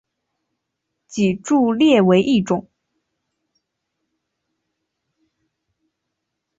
[1.05, 2.67] 脊柱裂为一种。